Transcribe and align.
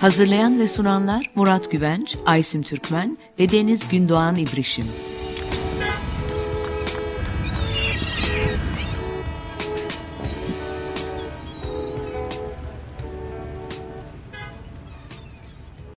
Hazırlayan 0.00 0.58
ve 0.58 0.68
sunanlar 0.68 1.30
Murat 1.34 1.70
Güvenç, 1.70 2.16
Aysim 2.26 2.62
Türkmen 2.62 3.18
ve 3.38 3.50
Deniz 3.50 3.88
Gündoğan 3.88 4.36
İbrişim 4.36 4.84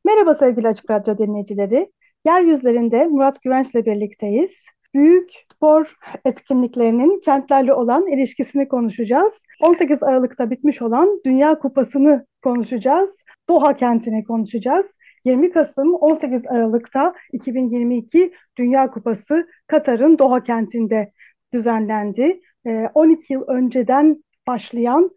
Merhaba 0.06 0.36
sevgili 0.36 0.68
Açık 0.68 0.90
Radyo 0.90 1.18
dinleyicileri. 1.18 1.92
Yeryüzlerinde 2.26 3.06
Murat 3.06 3.42
Güvenç'le 3.42 3.76
birlikteyiz. 3.76 4.66
Büyük 4.94 5.47
spor 5.58 5.94
etkinliklerinin 6.26 7.20
kentlerle 7.20 7.74
olan 7.74 8.08
ilişkisini 8.08 8.68
konuşacağız. 8.68 9.44
18 9.62 10.04
Aralık'ta 10.04 10.50
bitmiş 10.50 10.82
olan 10.82 11.22
Dünya 11.26 11.60
Kupası'nı 11.60 12.26
konuşacağız. 12.44 13.24
Doha 13.50 13.76
kentini 13.76 14.24
konuşacağız. 14.24 14.86
20 15.26 15.52
Kasım 15.52 15.94
18 15.94 16.46
Aralık'ta 16.48 17.14
2022 17.34 18.34
Dünya 18.58 18.92
Kupası 18.92 19.48
Katar'ın 19.68 20.20
Doha 20.20 20.44
kentinde 20.44 21.12
düzenlendi. 21.54 22.42
12 22.94 23.34
yıl 23.34 23.44
önceden 23.48 24.24
başlayan 24.48 25.12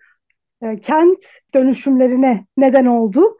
e, 0.62 0.76
kent 0.76 1.18
dönüşümlerine 1.54 2.46
neden 2.56 2.86
oldu. 2.86 3.38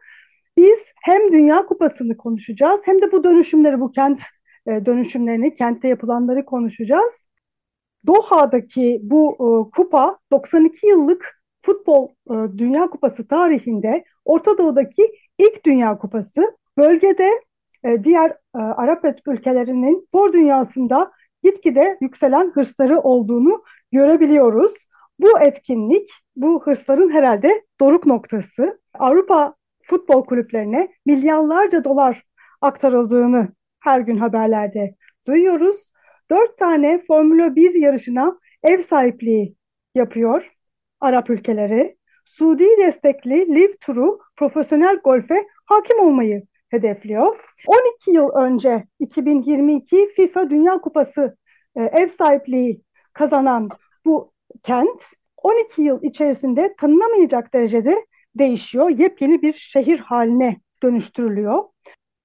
Biz 0.57 0.79
hem 1.03 1.31
Dünya 1.31 1.65
Kupası'nı 1.65 2.17
konuşacağız 2.17 2.81
hem 2.85 3.01
de 3.01 3.11
bu 3.11 3.23
dönüşümleri, 3.23 3.79
bu 3.79 3.91
kent 3.91 4.19
e, 4.67 4.85
dönüşümlerini, 4.85 5.55
kentte 5.55 5.87
yapılanları 5.87 6.45
konuşacağız. 6.45 7.27
Doha'daki 8.07 8.99
bu 9.03 9.33
e, 9.33 9.71
kupa 9.71 10.17
92 10.31 10.87
yıllık 10.87 11.43
futbol 11.61 12.07
e, 12.07 12.57
Dünya 12.57 12.89
Kupası 12.89 13.27
tarihinde 13.27 14.03
Orta 14.25 14.57
Doğu'daki 14.57 15.11
ilk 15.37 15.65
Dünya 15.65 15.97
Kupası. 15.97 16.57
Bölgede 16.77 17.29
diğer 18.03 18.37
Arap 18.53 19.05
ülkelerinin 19.27 20.05
spor 20.07 20.33
dünyasında 20.33 21.11
gitgide 21.43 21.97
yükselen 22.01 22.51
hırsları 22.51 22.99
olduğunu 22.99 23.63
görebiliyoruz. 23.91 24.73
Bu 25.19 25.39
etkinlik, 25.39 26.09
bu 26.35 26.63
hırsların 26.65 27.09
herhalde 27.09 27.65
doruk 27.79 28.05
noktası. 28.05 28.79
Avrupa 28.93 29.55
futbol 29.83 30.25
kulüplerine 30.25 30.89
milyarlarca 31.05 31.83
dolar 31.83 32.23
aktarıldığını 32.61 33.47
her 33.81 33.99
gün 33.99 34.17
haberlerde 34.17 34.95
duyuyoruz. 35.27 35.91
Dört 36.31 36.57
tane 36.57 37.03
Formula 37.07 37.55
1 37.55 37.73
yarışına 37.73 38.39
ev 38.63 38.81
sahipliği 38.81 39.55
yapıyor 39.95 40.51
Arap 40.99 41.29
ülkeleri. 41.29 41.97
Suudi 42.25 42.67
destekli 42.77 43.55
Live 43.55 43.77
Turu 43.77 44.19
profesyonel 44.35 44.97
golfe 44.97 45.47
hakim 45.65 45.99
olmayı 45.99 46.43
hedefliyor. 46.69 47.39
12 47.67 48.11
yıl 48.11 48.29
önce 48.29 48.87
2022 48.99 50.09
FIFA 50.15 50.49
Dünya 50.49 50.81
Kupası 50.81 51.37
e, 51.75 51.83
ev 51.83 52.07
sahipliği 52.07 52.81
kazanan 53.13 53.69
bu 54.05 54.31
kent 54.63 55.03
12 55.37 55.81
yıl 55.81 56.03
içerisinde 56.03 56.75
tanınamayacak 56.79 57.53
derecede 57.53 58.05
değişiyor. 58.35 58.89
Yepyeni 58.89 59.41
bir 59.41 59.53
şehir 59.53 59.99
haline 59.99 60.61
dönüştürülüyor. 60.83 61.63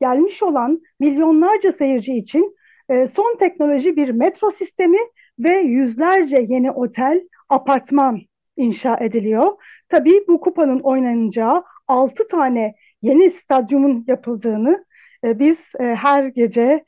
Gelmiş 0.00 0.42
olan 0.42 0.82
milyonlarca 1.00 1.72
seyirci 1.72 2.14
için 2.14 2.56
e, 2.88 3.08
son 3.08 3.36
teknoloji 3.38 3.96
bir 3.96 4.08
metro 4.08 4.50
sistemi 4.50 4.98
ve 5.38 5.58
yüzlerce 5.58 6.46
yeni 6.48 6.70
otel, 6.70 7.28
apartman 7.48 8.20
inşa 8.56 8.96
ediliyor. 9.00 9.52
Tabii 9.88 10.24
bu 10.28 10.40
kupanın 10.40 10.80
oynanacağı 10.80 11.64
6 11.88 12.28
tane 12.28 12.74
yeni 13.02 13.30
stadyumun 13.30 14.04
yapıldığını 14.06 14.84
e, 15.24 15.38
biz 15.38 15.58
e, 15.80 15.84
her 15.84 16.24
gece 16.24 16.84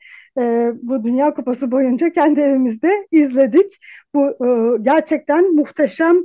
bu 0.81 1.03
Dünya 1.03 1.33
Kupası 1.33 1.71
boyunca 1.71 2.11
kendi 2.11 2.39
evimizde 2.39 3.07
izledik. 3.11 3.77
Bu 4.13 4.37
gerçekten 4.81 5.55
muhteşem 5.55 6.17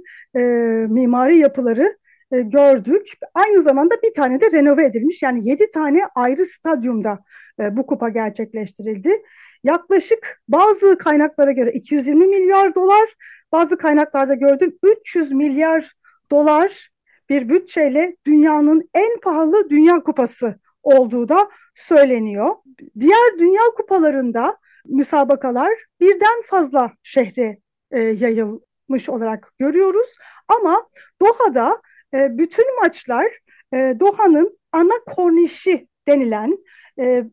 mimari 0.89 1.39
yapıları 1.39 1.97
e, 2.35 2.43
gördük. 2.43 3.09
Aynı 3.35 3.63
zamanda 3.63 3.95
bir 4.03 4.15
tane 4.15 4.41
de 4.41 4.53
renove 4.53 4.85
edilmiş. 4.85 5.23
Yani 5.23 5.49
yedi 5.49 5.71
tane 5.71 6.01
ayrı 6.15 6.47
stadyumda 6.47 7.19
e, 7.61 7.77
bu 7.77 7.87
kupa 7.87 8.09
gerçekleştirildi. 8.09 9.23
Yaklaşık 9.65 10.41
bazı 10.49 10.99
kaynaklara 10.99 11.53
göre 11.53 11.73
220 11.73 12.27
milyar 12.27 12.75
dolar, 12.75 13.15
bazı 13.53 13.79
kaynaklarda 13.79 14.35
gördüm 14.35 14.79
300 14.83 15.33
milyar 15.33 15.93
dolar 16.31 16.91
bir 17.29 17.49
bütçeyle 17.49 18.17
dünyanın 18.27 18.91
en 18.95 19.21
pahalı 19.21 19.71
dünya 19.71 20.01
kupası 20.01 20.59
olduğu 20.83 21.29
da 21.29 21.51
söyleniyor. 21.75 22.55
Diğer 23.01 23.39
dünya 23.39 23.63
kupalarında 23.77 24.57
müsabakalar 24.87 25.73
birden 26.01 26.43
fazla 26.47 26.93
şehre 27.03 27.59
e, 27.91 28.01
yayılmış 28.01 29.09
olarak 29.09 29.53
görüyoruz. 29.59 30.09
Ama 30.49 30.87
Doha'da 31.21 31.83
e, 32.15 32.39
bütün 32.39 32.81
maçlar 32.81 33.27
e, 33.75 33.77
Doha'nın 34.01 34.59
ana 34.73 35.05
kornişi 35.07 35.89
denilen 36.09 36.59
e, 36.99 37.25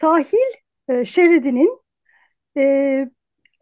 sahil 0.00 0.52
e, 0.88 1.04
şeridinin 1.04 1.78
e, 2.56 2.62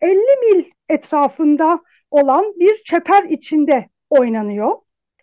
50 0.01 0.17
mil 0.17 0.65
etrafında 0.89 1.83
olan 2.11 2.55
bir 2.59 2.83
çeper 2.85 3.25
içinde 3.25 3.89
oynanıyor. 4.11 4.73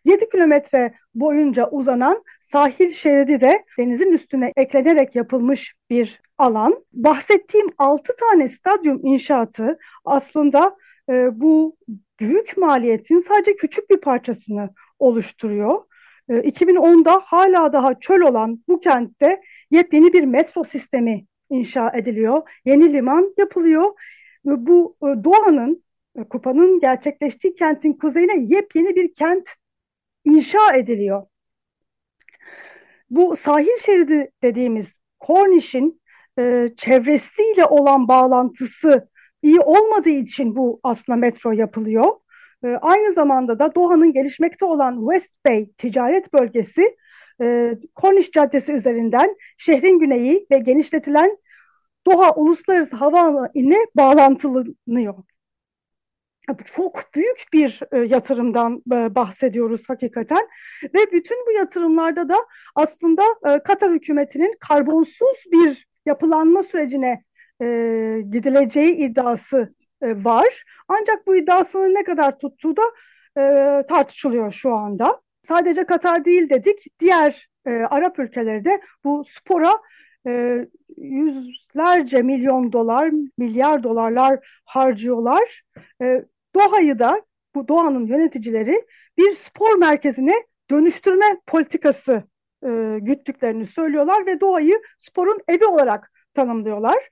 7 0.06 0.30
kilometre 0.30 0.94
boyunca 1.16 1.70
uzanan 1.70 2.24
sahil 2.42 2.94
şeridi 2.94 3.42
de 3.42 3.66
denizin 3.78 4.12
üstüne 4.12 4.54
eklenerek 4.58 5.16
yapılmış 5.16 5.76
bir 5.90 6.22
alan. 6.38 6.86
Bahsettiğim 6.94 7.68
6 7.78 8.16
tane 8.20 8.50
stadyum 8.50 9.00
inşaatı 9.04 9.78
aslında 10.06 10.78
e, 11.10 11.42
bu 11.42 11.78
büyük 12.20 12.58
maliyetin 12.58 13.20
sadece 13.20 13.56
küçük 13.56 13.90
bir 13.90 13.98
parçasını 13.98 14.70
oluşturuyor. 15.00 15.86
2010'da 16.30 17.14
ee, 17.14 17.24
hala 17.26 17.74
daha 17.74 18.00
çöl 18.00 18.22
olan 18.22 18.64
bu 18.68 18.80
kentte 18.80 19.42
yepyeni 19.72 20.14
bir 20.14 20.24
metro 20.24 20.64
sistemi 20.64 21.26
inşa 21.50 21.92
ediliyor. 21.96 22.50
Yeni 22.66 22.94
liman 22.94 23.34
yapılıyor. 23.38 23.92
Bu 24.46 24.98
e, 25.04 25.24
doğanın, 25.24 25.84
e, 26.16 26.24
kupanın 26.24 26.80
gerçekleştiği 26.80 27.56
kentin 27.56 27.94
kuzeyine 27.94 28.38
yepyeni 28.38 28.96
bir 28.96 29.14
kent 29.14 29.50
inşa 30.26 30.76
ediliyor. 30.76 31.24
Bu 33.10 33.36
sahil 33.36 33.78
şeridi 33.86 34.32
dediğimiz 34.44 35.00
Cornish'in 35.28 36.02
e, 36.40 36.72
çevresiyle 36.78 37.66
olan 37.66 38.08
bağlantısı 38.08 39.10
iyi 39.42 39.60
olmadığı 39.60 40.10
için 40.10 40.56
bu 40.56 40.80
aslında 40.84 41.18
metro 41.18 41.52
yapılıyor. 41.52 42.12
E, 42.66 42.68
aynı 42.82 43.14
zamanda 43.14 43.60
da 43.60 43.76
Doha'nın 43.76 44.14
gelişmekte 44.14 44.66
olan 44.66 45.00
West 45.12 45.46
Bay 45.46 45.70
ticaret 45.78 46.34
bölgesi 46.34 46.98
e, 47.42 47.78
Cornish 48.02 48.32
Caddesi 48.32 48.74
üzerinden 48.74 49.36
şehrin 49.58 50.00
güneyi 50.00 50.48
ve 50.52 50.58
genişletilen 50.58 51.38
Doha 52.08 52.34
Uluslararası 52.34 52.96
Havaalanı 52.96 53.88
bağlantılanıyor. 53.96 55.16
Çok 56.76 57.04
büyük 57.16 57.46
bir 57.54 57.80
e, 57.92 57.98
yatırımdan 57.98 58.84
e, 58.92 59.16
bahsediyoruz 59.16 59.84
hakikaten 59.88 60.48
ve 60.84 61.12
bütün 61.12 61.46
bu 61.48 61.52
yatırımlarda 61.52 62.30
da 62.30 62.38
aslında 62.76 63.24
Katar 63.64 63.92
hükümetinin 63.92 64.58
karbonsuz 64.60 65.44
bir 65.52 65.88
yapılanma 66.06 66.64
sürecine 66.64 67.24
gidileceği 68.32 68.96
iddiası 68.96 69.75
e, 70.02 70.24
var. 70.24 70.64
Ancak 70.88 71.28
bu 71.28 71.36
iddiasının 71.36 71.96
ne 71.96 72.04
kadar 72.04 72.40
tuttuğu 72.40 72.76
da 72.78 72.84
e, 73.38 73.86
tartışılıyor 73.88 74.52
şu 74.52 74.74
anda. 74.74 75.22
Sadece 75.44 75.86
Katar 75.86 76.26
değil 76.26 76.50
dedik, 76.50 76.86
diğer 77.00 77.50
e, 77.66 77.72
Arap 77.72 78.20
ülkeleri 78.20 78.66
de 78.66 78.82
bu 79.04 79.24
spora 79.28 79.74
e, 80.28 80.66
yüzlerce 80.98 82.22
milyon 82.22 82.72
dolar, 82.72 83.12
milyar 83.38 83.84
dolarlar 83.84 84.62
harcıyorlar. 84.66 85.64
E, 86.02 86.26
Doha'yı 86.56 87.00
da 87.00 87.22
bu 87.56 87.68
Doğan'ın 87.68 88.06
yöneticileri 88.06 88.86
bir 89.18 89.36
spor 89.36 89.78
merkezine 89.78 90.34
dönüştürme 90.72 91.26
politikası 91.48 92.24
e, 92.66 92.98
güttüklerini 93.02 93.66
söylüyorlar 93.68 94.26
ve 94.26 94.40
doğayı 94.40 94.82
sporun 94.98 95.40
evi 95.48 95.66
olarak 95.66 96.12
tanımlıyorlar. 96.34 97.10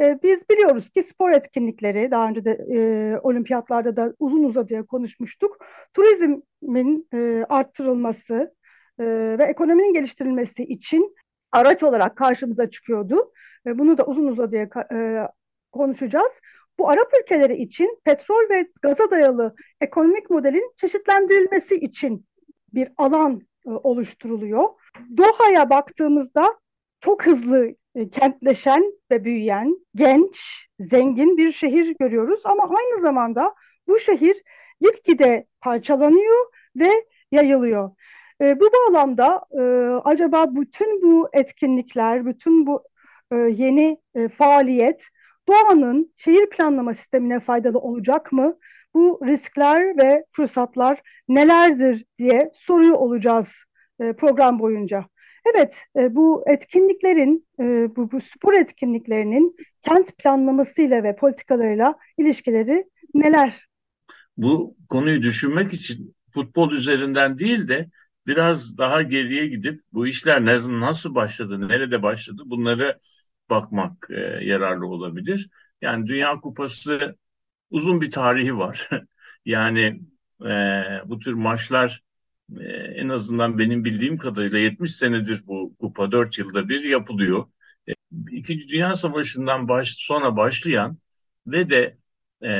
E, 0.00 0.18
biz 0.22 0.48
biliyoruz 0.50 0.90
ki 0.90 1.02
spor 1.02 1.30
etkinlikleri, 1.30 2.10
daha 2.10 2.28
önce 2.28 2.44
de 2.44 2.50
e, 2.74 3.18
olimpiyatlarda 3.22 3.96
da 3.96 4.14
uzun 4.18 4.44
uzadıya 4.44 4.86
konuşmuştuk. 4.86 5.58
Turizmin 5.94 7.08
e, 7.14 7.44
arttırılması 7.48 8.54
e, 8.98 9.04
ve 9.38 9.44
ekonominin 9.44 9.92
geliştirilmesi 9.92 10.64
için 10.64 11.16
araç 11.52 11.82
olarak 11.82 12.16
karşımıza 12.16 12.70
çıkıyordu. 12.70 13.32
E, 13.66 13.78
bunu 13.78 13.98
da 13.98 14.06
uzun 14.06 14.26
uzadıya 14.26 14.68
e, 14.92 15.28
konuşacağız. 15.72 16.40
Bu 16.78 16.88
Arap 16.88 17.12
ülkeleri 17.22 17.56
için 17.56 18.00
petrol 18.04 18.50
ve 18.50 18.66
gaza 18.82 19.10
dayalı 19.10 19.54
ekonomik 19.80 20.30
modelin 20.30 20.72
çeşitlendirilmesi 20.76 21.76
için 21.76 22.26
bir 22.72 22.88
alan 22.96 23.40
e, 23.66 23.70
oluşturuluyor. 23.70 24.68
Doha'ya 25.16 25.70
baktığımızda 25.70 26.58
çok 27.00 27.26
hızlı 27.26 27.74
kentleşen 28.12 28.84
ve 29.10 29.24
büyüyen, 29.24 29.76
genç, 29.94 30.66
zengin 30.80 31.36
bir 31.36 31.52
şehir 31.52 31.96
görüyoruz. 32.00 32.40
Ama 32.44 32.62
aynı 32.62 33.00
zamanda 33.00 33.54
bu 33.88 33.98
şehir 33.98 34.42
gitgide 34.80 35.46
parçalanıyor 35.60 36.46
ve 36.76 36.90
yayılıyor. 37.32 37.90
E, 38.40 38.60
bu 38.60 38.64
bağlamda 38.64 39.44
e, 39.58 39.62
acaba 40.04 40.54
bütün 40.54 41.02
bu 41.02 41.28
etkinlikler, 41.32 42.26
bütün 42.26 42.66
bu 42.66 42.84
e, 43.32 43.36
yeni 43.36 43.98
e, 44.14 44.28
faaliyet 44.28 45.02
doğanın 45.48 46.12
şehir 46.16 46.50
planlama 46.50 46.94
sistemine 46.94 47.40
faydalı 47.40 47.78
olacak 47.78 48.32
mı? 48.32 48.58
Bu 48.94 49.20
riskler 49.26 49.98
ve 49.98 50.24
fırsatlar 50.30 51.02
nelerdir 51.28 52.04
diye 52.18 52.50
soruyor 52.54 52.94
olacağız 52.94 53.48
e, 54.00 54.12
program 54.12 54.58
boyunca. 54.58 55.04
Evet, 55.44 55.74
e, 55.96 56.14
bu 56.14 56.44
etkinliklerin, 56.46 57.46
e, 57.60 57.64
bu, 57.96 58.20
spor 58.20 58.52
etkinliklerinin 58.52 59.56
kent 59.82 60.18
planlamasıyla 60.18 61.02
ve 61.02 61.16
politikalarıyla 61.16 61.94
ilişkileri 62.18 62.84
neler? 63.14 63.66
Bu 64.36 64.76
konuyu 64.88 65.22
düşünmek 65.22 65.72
için 65.72 66.14
futbol 66.30 66.72
üzerinden 66.72 67.38
değil 67.38 67.68
de 67.68 67.90
biraz 68.26 68.78
daha 68.78 69.02
geriye 69.02 69.46
gidip 69.46 69.80
bu 69.92 70.06
işler 70.06 70.44
nasıl 70.80 71.14
başladı, 71.14 71.68
nerede 71.68 72.02
başladı 72.02 72.42
bunları 72.46 72.98
bakmak 73.50 74.06
e, 74.10 74.20
yararlı 74.44 74.86
olabilir. 74.86 75.48
Yani 75.82 76.06
Dünya 76.06 76.40
Kupası 76.40 77.16
uzun 77.70 78.00
bir 78.00 78.10
tarihi 78.10 78.58
var. 78.58 78.88
yani 79.44 80.00
bu 81.04 81.18
tür 81.18 81.32
maçlar 81.32 82.02
e, 82.60 82.64
en 82.72 83.08
azından 83.08 83.58
benim 83.58 83.84
bildiğim 83.84 84.16
kadarıyla 84.18 84.58
70 84.58 84.96
senedir 84.96 85.46
bu 85.46 85.76
kupa 85.78 86.12
4 86.12 86.38
yılda 86.38 86.68
bir 86.68 86.84
yapılıyor. 86.84 87.46
E, 87.88 87.92
İkinci 88.30 88.68
Dünya 88.68 88.94
Savaşı'ndan 88.94 89.68
baş, 89.68 89.94
sonra 89.94 90.36
başlayan 90.36 90.98
ve 91.46 91.70
de 91.70 91.98
e, 92.42 92.50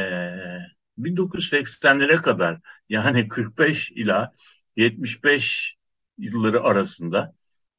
1980'lere 0.99 2.17
kadar 2.17 2.61
yani 2.89 3.29
45 3.29 3.91
ila 3.93 4.33
75 4.77 5.77
yılları 6.19 6.63
arasında 6.63 7.35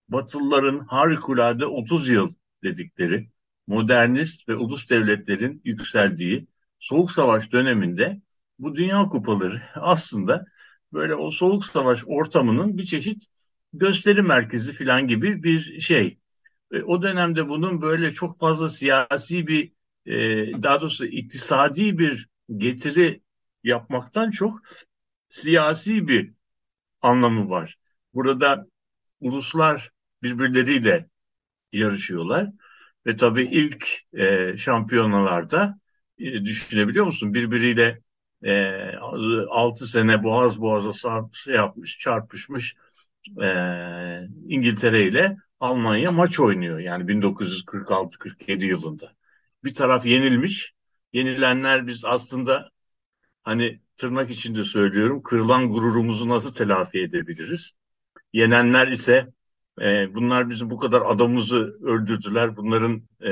Batılıların 0.10 0.80
harikulade 0.80 1.66
30 1.66 2.10
yıl 2.10 2.30
dedikleri 2.63 3.30
modernist 3.68 4.50
ve 4.50 4.56
ulus 4.56 4.90
devletlerin 4.92 5.62
yükseldiği 5.66 6.48
Soğuk 6.80 7.12
Savaş 7.12 7.51
döneminde 7.51 8.22
bu 8.60 8.75
Dünya 8.75 9.04
Kupaları 9.04 9.62
aslında 9.75 10.46
böyle 10.95 11.15
o 11.15 11.30
Soğuk 11.30 11.65
Savaş 11.65 12.03
ortamının 12.07 12.77
bir 12.77 12.83
çeşit 12.83 13.27
gösteri 13.74 14.21
merkezi 14.21 14.74
falan 14.74 15.07
gibi 15.07 15.44
bir 15.44 15.81
şey. 15.81 16.19
E, 16.71 16.81
o 16.83 17.01
dönemde 17.01 17.50
bunun 17.50 17.81
böyle 17.81 18.12
çok 18.13 18.39
fazla 18.39 18.69
siyasi 18.69 19.47
bir 19.47 19.71
e, 20.06 20.15
daha 20.63 20.81
doğrusu 20.81 21.06
iktisadi 21.06 21.97
bir 21.97 22.30
getiri 22.57 23.21
yapmaktan 23.63 24.31
çok 24.31 24.59
siyasi 25.30 26.07
bir 26.07 26.33
anlamı 27.01 27.50
var. 27.50 27.77
Burada 28.13 28.68
uluslar 29.21 29.91
birbirleriyle 30.24 31.09
yarışıyorlar 31.74 32.50
ve 33.07 33.15
tabii 33.15 33.44
ilk 33.44 33.88
e, 34.13 34.57
şampiyonalarda 34.57 35.80
e, 36.19 36.45
düşünebiliyor 36.45 37.06
musun 37.06 37.33
birbiriyle 37.33 38.01
e, 38.44 38.92
6 39.50 39.88
sene 39.88 40.24
boğaz 40.24 40.62
boğaza 40.62 41.30
şey 41.34 41.56
yapmış 41.56 42.00
çarpışmış 42.00 42.76
e, 43.44 43.48
İngiltere 44.48 45.08
ile 45.08 45.38
Almanya 45.60 46.12
maç 46.12 46.40
oynuyor 46.40 46.80
yani 46.80 47.08
1946-47 47.08 48.66
yılında. 48.66 49.14
Bir 49.64 49.74
taraf 49.74 50.06
yenilmiş. 50.06 50.74
Yenilenler 51.14 51.88
biz 51.88 52.06
aslında 52.06 52.70
hani 53.44 53.82
tırnak 53.98 54.32
içinde 54.32 54.64
söylüyorum 54.64 55.22
kırılan 55.24 55.70
gururumuzu 55.70 56.30
nasıl 56.30 56.54
telafi 56.54 57.00
edebiliriz? 57.00 57.78
Yenenler 58.34 58.88
ise 58.88 59.34
e, 59.82 60.16
bunlar 60.16 60.50
bizim 60.50 60.70
bu 60.70 60.78
kadar 60.78 61.02
adamımızı 61.02 61.80
öldürdüler. 61.84 62.58
Bunların 62.58 63.04
e, 63.22 63.30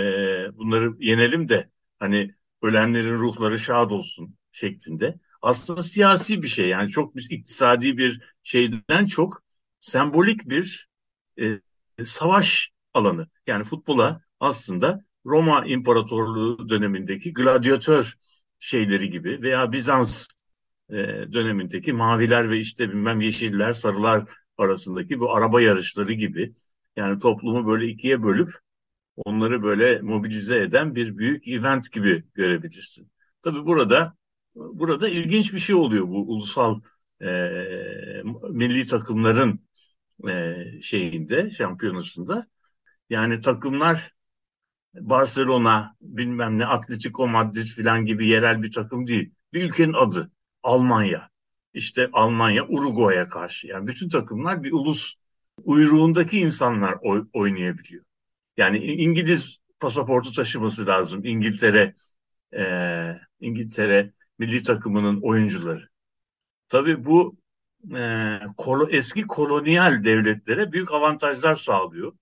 bunları 0.57 0.95
yenelim 0.99 1.49
de 1.49 1.69
hani 1.99 2.35
ölenlerin 2.61 3.13
ruhları 3.17 3.59
şad 3.59 3.91
olsun 3.91 4.35
şeklinde. 4.53 5.19
Aslında 5.43 5.83
siyasi 5.83 6.43
bir 6.43 6.49
şey 6.49 6.69
yani 6.69 6.89
çok 6.89 7.15
bir 7.15 7.27
iktisadi 7.31 7.97
bir 7.97 8.21
şeyden 8.43 9.05
çok 9.05 9.43
sembolik 9.79 10.49
bir 10.49 10.89
e, 11.41 11.59
savaş 12.05 12.71
alanı. 12.93 13.27
Yani 13.47 13.63
futbola 13.63 14.21
aslında 14.39 15.05
Roma 15.25 15.65
İmparatorluğu 15.65 16.69
dönemindeki 16.69 17.33
gladyatör 17.33 18.13
şeyleri 18.59 19.09
gibi 19.09 19.41
veya 19.41 19.71
Bizans 19.71 20.27
e, 20.89 20.95
dönemindeki 21.33 21.93
maviler 21.93 22.51
ve 22.51 22.59
işte 22.59 22.89
bilmem 22.89 23.21
yeşiller, 23.21 23.73
sarılar 23.73 24.29
arasındaki 24.57 25.19
bu 25.19 25.35
araba 25.35 25.61
yarışları 25.61 26.13
gibi 26.13 26.53
yani 26.95 27.19
toplumu 27.19 27.67
böyle 27.67 27.87
ikiye 27.87 28.23
bölüp 28.23 28.49
onları 29.17 29.63
böyle 29.63 30.01
mobilize 30.01 30.59
eden 30.59 30.95
bir 30.95 31.17
büyük 31.17 31.47
event 31.47 31.91
gibi 31.93 32.23
görebilirsin. 32.33 33.11
Tabii 33.43 33.65
burada 33.65 34.15
burada 34.55 35.09
ilginç 35.09 35.53
bir 35.53 35.59
şey 35.59 35.75
oluyor 35.75 36.07
bu 36.07 36.31
ulusal 36.33 36.81
e, 37.21 37.27
milli 38.51 38.87
takımların 38.87 39.59
e, 40.29 40.55
şeyinde 40.81 41.49
şampiyonasında. 41.49 42.47
Yani 43.09 43.39
takımlar 43.41 44.13
Barcelona 44.95 45.95
bilmem 46.01 46.59
ne 46.59 46.65
Atletico 46.65 47.27
Madrid 47.27 47.67
falan 47.83 48.05
gibi 48.05 48.27
yerel 48.27 48.63
bir 48.63 48.71
takım 48.71 49.07
değil. 49.07 49.33
Bir 49.53 49.63
ülkenin 49.63 49.93
adı 49.93 50.31
Almanya. 50.63 51.29
İşte 51.73 52.09
Almanya 52.13 52.67
Uruguay'a 52.67 53.25
karşı. 53.25 53.67
Yani 53.67 53.87
bütün 53.87 54.09
takımlar 54.09 54.63
bir 54.63 54.71
ulus 54.71 55.15
uyruğundaki 55.63 56.39
insanlar 56.39 56.95
oy, 57.01 57.27
oynayabiliyor. 57.33 58.03
Yani 58.57 58.79
İngiliz 58.79 59.59
pasaportu 59.79 60.31
taşıması 60.31 60.87
lazım. 60.87 61.21
İngiltere 61.25 61.95
e, 62.57 62.63
İngiltere 63.39 64.13
milli 64.43 64.63
takımının 64.63 65.21
oyuncuları. 65.21 65.89
Tabii 66.69 67.05
bu 67.05 67.37
e, 67.97 68.39
kolo, 68.57 68.87
eski 68.89 69.23
kolonyal 69.27 70.03
devletlere 70.03 70.71
büyük 70.71 70.93
avantajlar 70.93 71.55
sağlıyor. 71.55 72.13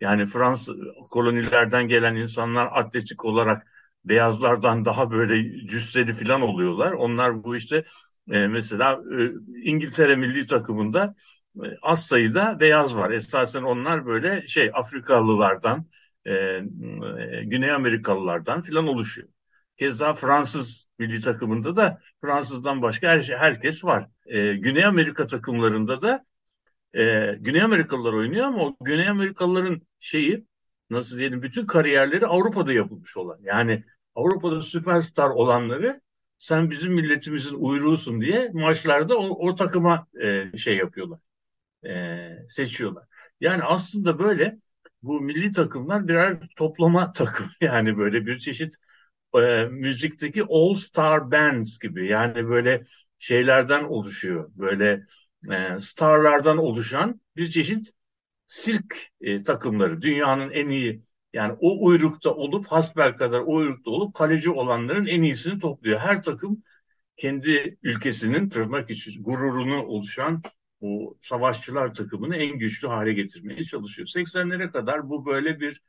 Yani 0.00 0.26
Fransız 0.26 0.76
kolonilerden 1.10 1.88
gelen 1.88 2.14
insanlar 2.16 2.68
atletik 2.72 3.24
olarak 3.24 3.66
beyazlardan 4.04 4.84
daha 4.84 5.10
böyle 5.10 5.66
cüsseli 5.66 6.14
falan 6.14 6.40
oluyorlar. 6.42 6.92
Onlar 6.92 7.44
bu 7.44 7.56
işte 7.56 7.84
e, 8.30 8.46
mesela 8.48 9.00
e, 9.20 9.30
İngiltere 9.62 10.16
milli 10.16 10.46
takımında 10.46 11.14
e, 11.64 11.66
az 11.82 12.06
sayıda 12.06 12.60
beyaz 12.60 12.96
var. 12.96 13.10
Esasen 13.10 13.62
onlar 13.62 14.06
böyle 14.06 14.46
şey 14.46 14.70
Afrikalılardan, 14.74 15.86
e, 16.24 16.32
e, 16.34 17.44
Güney 17.44 17.72
Amerikalılardan 17.72 18.60
filan 18.60 18.86
oluşuyor. 18.86 19.28
Keza 19.76 20.14
Fransız 20.14 20.88
milli 20.98 21.20
takımında 21.20 21.76
da 21.76 22.00
Fransızdan 22.20 22.82
başka 22.82 23.08
her 23.08 23.20
şey, 23.20 23.36
herkes 23.36 23.84
var. 23.84 24.08
E, 24.26 24.54
Güney 24.54 24.84
Amerika 24.84 25.26
takımlarında 25.26 26.02
da 26.02 26.24
e, 26.94 27.34
Güney 27.40 27.62
Amerikalılar 27.62 28.12
oynuyor 28.12 28.46
ama 28.46 28.64
o 28.64 28.76
Güney 28.80 29.08
Amerikalıların 29.08 29.82
şeyi 30.00 30.46
nasıl 30.90 31.18
diyelim 31.18 31.42
bütün 31.42 31.66
kariyerleri 31.66 32.26
Avrupa'da 32.26 32.72
yapılmış 32.72 33.16
olan. 33.16 33.38
Yani 33.42 33.84
Avrupa'da 34.14 34.62
süperstar 34.62 35.30
olanları 35.30 36.00
sen 36.38 36.70
bizim 36.70 36.92
milletimizin 36.94 37.56
uyruğusun 37.56 38.20
diye 38.20 38.50
maçlarda 38.54 39.16
o, 39.18 39.48
o 39.48 39.54
takıma 39.54 40.06
e, 40.22 40.58
şey 40.58 40.76
yapıyorlar. 40.76 41.20
E, 41.86 42.48
seçiyorlar. 42.48 43.04
Yani 43.40 43.62
aslında 43.62 44.18
böyle 44.18 44.58
bu 45.02 45.20
milli 45.20 45.52
takımlar 45.52 46.08
birer 46.08 46.36
toplama 46.56 47.12
takım. 47.14 47.46
Yani 47.60 47.98
böyle 47.98 48.26
bir 48.26 48.38
çeşit 48.38 48.74
e, 49.34 49.66
müzikteki 49.66 50.44
all 50.50 50.74
star 50.74 51.30
bands 51.30 51.78
gibi. 51.78 52.08
Yani 52.08 52.48
böyle 52.48 52.84
şeylerden 53.18 53.84
oluşuyor. 53.84 54.50
Böyle 54.54 55.06
e, 55.52 55.80
starlardan 55.80 56.58
oluşan 56.58 57.20
bir 57.36 57.50
çeşit 57.50 57.92
sirk 58.46 58.96
e, 59.20 59.42
takımları. 59.42 60.02
Dünyanın 60.02 60.50
en 60.50 60.68
iyi 60.68 61.02
yani 61.32 61.56
o 61.60 61.86
uyrukta 61.86 62.34
olup 62.34 62.66
hasbel 62.66 63.14
kadar 63.14 63.40
o 63.40 63.54
uyrukta 63.54 63.90
olup 63.90 64.14
kaleci 64.14 64.50
olanların 64.50 65.06
en 65.06 65.22
iyisini 65.22 65.58
topluyor. 65.58 66.00
Her 66.00 66.22
takım 66.22 66.62
kendi 67.16 67.78
ülkesinin 67.82 68.48
tırnak 68.48 68.90
içi 68.90 69.22
gururunu 69.22 69.82
oluşan 69.82 70.42
o 70.80 71.14
savaşçılar 71.22 71.94
takımını 71.94 72.36
en 72.36 72.58
güçlü 72.58 72.88
hale 72.88 73.12
getirmeye 73.12 73.62
çalışıyor. 73.62 74.08
80'lere 74.08 74.70
kadar 74.70 75.08
bu 75.08 75.26
böyle 75.26 75.60
bir 75.60 75.82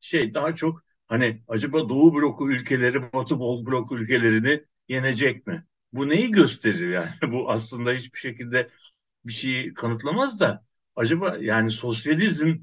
şey 0.00 0.34
daha 0.34 0.54
çok 0.54 0.82
hani 1.10 1.44
acaba 1.48 1.90
Doğu 1.90 2.14
bloku 2.14 2.52
ülkeleri 2.52 3.12
Batı 3.14 3.40
bloku 3.40 3.98
ülkelerini 3.98 4.64
yenecek 4.88 5.48
mi? 5.48 5.66
Bu 5.94 6.10
neyi 6.10 6.32
gösterir 6.32 6.90
yani? 6.90 7.10
Bu 7.32 7.52
aslında 7.52 7.92
hiçbir 7.92 8.20
şekilde 8.20 8.70
bir 9.26 9.34
şeyi 9.34 9.74
kanıtlamaz 9.74 10.40
da 10.40 10.64
acaba 10.96 11.38
yani 11.40 11.72
sosyalizm 11.72 12.56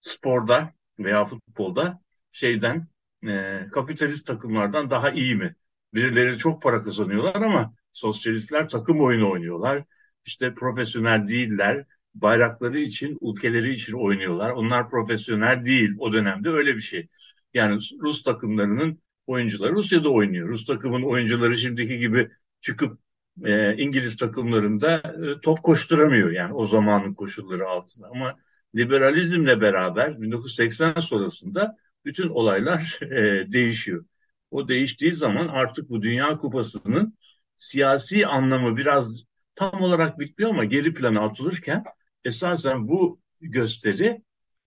sporda 0.00 0.74
veya 0.98 1.24
futbolda 1.24 2.00
şeyden 2.32 2.88
e, 3.28 3.66
kapitalist 3.72 4.26
takımlardan 4.26 4.90
daha 4.90 5.10
iyi 5.10 5.36
mi? 5.36 5.56
Birileri 5.94 6.38
çok 6.38 6.62
para 6.62 6.82
kazanıyorlar 6.82 7.34
ama 7.42 7.74
sosyalistler 7.92 8.68
takım 8.68 9.00
oyunu 9.02 9.30
oynuyorlar. 9.32 9.84
İşte 10.26 10.54
profesyonel 10.54 11.26
değiller. 11.26 11.86
Bayrakları 12.14 12.78
için, 12.80 13.18
ülkeleri 13.22 13.72
için 13.72 13.92
oynuyorlar. 13.94 14.50
Onlar 14.50 14.90
profesyonel 14.90 15.64
değil 15.64 15.90
o 15.98 16.12
dönemde 16.12 16.48
öyle 16.50 16.76
bir 16.76 16.80
şey. 16.80 17.08
Yani 17.54 17.80
Rus 18.00 18.22
takımlarının 18.22 19.02
oyuncuları 19.26 19.72
Rusya'da 19.72 20.08
oynuyor. 20.08 20.48
Rus 20.48 20.66
takımın 20.66 21.02
oyuncuları 21.02 21.56
şimdiki 21.56 21.98
gibi 21.98 22.30
çıkıp 22.60 22.98
e, 23.44 23.76
İngiliz 23.76 24.16
takımlarında 24.16 24.96
e, 24.96 25.40
top 25.40 25.62
koşturamıyor 25.62 26.30
yani 26.30 26.54
o 26.54 26.64
zamanın 26.64 27.14
koşulları 27.14 27.68
altında. 27.68 28.08
Ama 28.08 28.36
liberalizmle 28.76 29.60
beraber 29.60 30.20
1980 30.20 30.94
sonrasında 30.94 31.76
bütün 32.04 32.28
olaylar 32.28 32.98
e, 33.02 33.52
değişiyor. 33.52 34.04
O 34.50 34.68
değiştiği 34.68 35.12
zaman 35.12 35.48
artık 35.48 35.90
bu 35.90 36.02
Dünya 36.02 36.36
Kupası'nın 36.36 37.18
siyasi 37.56 38.26
anlamı 38.26 38.76
biraz 38.76 39.24
tam 39.54 39.82
olarak 39.82 40.18
bitmiyor 40.18 40.50
ama 40.50 40.64
geri 40.64 40.94
plana 40.94 41.20
atılırken 41.24 41.84
esasen 42.24 42.88
bu 42.88 43.20
gösteri 43.40 44.22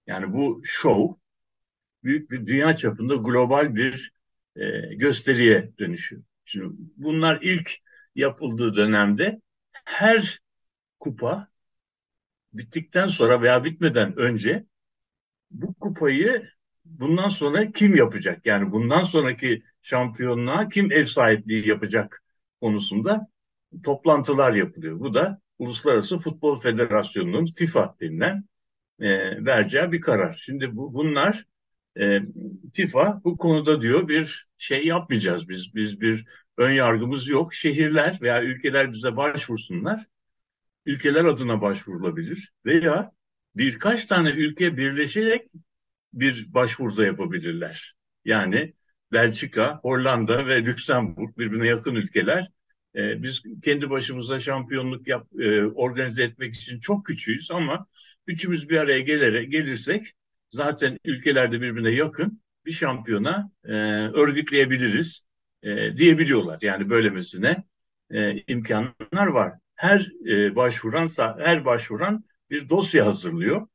yani 0.08 0.34
bu 0.34 0.62
show 0.64 1.27
büyük 2.08 2.32
bir 2.32 2.46
dünya 2.46 2.74
çapında 2.74 3.16
global 3.16 3.76
bir 3.76 4.12
e, 4.56 4.96
gösteriye 4.96 5.72
dönüşüyor. 5.80 6.24
Şimdi 6.46 6.76
bunlar 6.98 7.40
ilk 7.42 7.72
yapıldığı 8.16 8.76
dönemde 8.76 9.42
her 9.86 10.40
kupa 11.00 11.48
bittikten 12.54 13.08
sonra 13.08 13.42
veya 13.42 13.64
bitmeden 13.64 14.18
önce 14.18 14.66
bu 15.52 15.74
kupayı 15.74 16.50
bundan 16.86 17.28
sonra 17.28 17.72
kim 17.72 17.96
yapacak? 17.96 18.46
Yani 18.46 18.72
bundan 18.72 19.02
sonraki 19.02 19.64
şampiyonluğa 19.82 20.70
kim 20.70 20.92
ev 20.92 21.06
sahipliği 21.06 21.68
yapacak 21.70 22.24
konusunda 22.62 23.28
toplantılar 23.84 24.54
yapılıyor. 24.54 25.00
Bu 25.00 25.14
da 25.14 25.42
Uluslararası 25.60 26.18
Futbol 26.18 26.60
Federasyonu'nun 26.60 27.46
FIFA 27.46 27.96
denilen 28.02 28.44
e, 29.00 29.08
vereceği 29.46 29.92
bir 29.92 30.02
karar. 30.02 30.34
Şimdi 30.46 30.76
bu, 30.76 30.94
bunlar 30.94 31.46
e, 32.00 32.22
FIFA 32.74 33.22
bu 33.24 33.38
konuda 33.38 33.82
diyor 33.82 34.08
bir 34.08 34.48
şey 34.58 34.86
yapmayacağız 34.86 35.50
biz. 35.50 35.76
Biz 35.76 36.02
bir 36.02 36.26
ön 36.58 36.72
yargımız 36.72 37.28
yok. 37.28 37.54
Şehirler 37.54 38.18
veya 38.22 38.44
ülkeler 38.44 38.92
bize 38.92 39.16
başvursunlar. 39.16 40.06
Ülkeler 40.86 41.26
adına 41.26 41.62
başvurulabilir 41.62 42.54
veya 42.66 43.12
birkaç 43.56 44.06
tane 44.06 44.30
ülke 44.30 44.78
birleşerek 44.78 45.48
bir 46.14 46.54
başvuruda 46.54 47.06
yapabilirler. 47.06 47.96
Yani 48.26 48.74
Belçika, 49.12 49.80
Hollanda 49.84 50.48
ve 50.48 50.66
Lüksemburg 50.66 51.38
birbirine 51.38 51.68
yakın 51.68 51.96
ülkeler. 51.96 52.48
Ee, 52.96 53.24
biz 53.24 53.44
kendi 53.64 53.90
başımıza 53.90 54.40
şampiyonluk 54.40 55.08
yap, 55.08 55.28
e, 55.40 55.66
organize 55.66 56.24
etmek 56.24 56.54
için 56.54 56.80
çok 56.80 57.06
küçüğüz 57.06 57.52
ama 57.52 57.88
üçümüz 58.28 58.70
bir 58.70 58.78
araya 58.78 59.00
gelerek 59.00 59.52
gelirsek 59.52 60.04
zaten 60.50 60.98
ülkelerde 61.06 61.62
birbirine 61.62 61.92
yakın 61.92 62.42
bir 62.66 62.72
şampiyona 62.72 63.52
e, 63.64 63.74
örgütleyebiliriz 64.08 65.26
e, 65.64 65.96
diyebiliyorlar. 65.96 66.60
Yani 66.62 66.90
böylemesine 66.90 67.64
e, 68.12 68.38
imkanlar 68.48 69.28
var. 69.28 69.54
Her 69.76 70.12
e, 70.30 70.56
başvuran 70.56 71.10
her 71.40 71.66
başvuran 71.66 72.24
bir 72.50 72.70
dosya 72.70 73.06
hazırlıyor. 73.06 73.68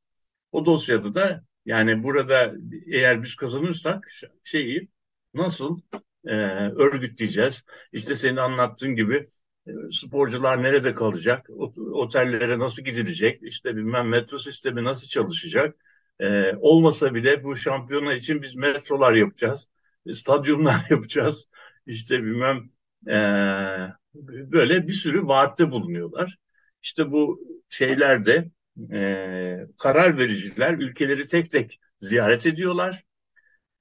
O 0.52 0.66
dosyada 0.66 1.14
da 1.14 1.44
yani 1.66 2.02
burada 2.02 2.54
eğer 2.86 3.22
biz 3.22 3.34
kazanırsak 3.36 4.08
şeyi 4.44 4.88
nasıl 5.34 5.80
e, 6.24 6.34
örgütleyeceğiz? 6.70 7.64
İşte 7.92 8.14
senin 8.14 8.36
anlattığın 8.36 8.94
gibi 8.96 9.30
e, 9.66 9.70
sporcular 9.92 10.62
nerede 10.62 10.94
kalacak? 10.94 11.46
Otellere 11.92 12.58
nasıl 12.58 12.84
gidilecek? 12.84 13.42
İşte 13.42 13.76
bilmem 13.76 14.08
metro 14.08 14.38
sistemi 14.38 14.84
nasıl 14.84 15.08
çalışacak? 15.08 15.76
E, 16.22 16.56
olmasa 16.60 17.14
bile 17.14 17.44
bu 17.44 17.56
şampiyona 17.56 18.14
için 18.14 18.42
biz 18.42 18.56
metrolar 18.56 19.12
yapacağız. 19.12 19.70
Stadyumlar 20.12 20.86
yapacağız. 20.90 21.48
İşte 21.86 22.22
bilmem 22.24 22.70
e, 23.08 23.16
böyle 24.52 24.86
bir 24.86 24.92
sürü 24.92 25.26
vaatte 25.26 25.70
bulunuyorlar. 25.70 26.38
İşte 26.82 27.10
bu 27.10 27.40
şeylerde 27.68 28.50
e, 28.92 29.66
karar 29.78 30.18
vericiler 30.18 30.74
ülkeleri 30.74 31.26
tek 31.26 31.50
tek 31.50 31.80
ziyaret 31.98 32.46
ediyorlar. 32.46 33.04